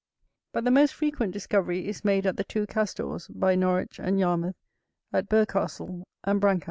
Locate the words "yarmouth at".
4.19-5.29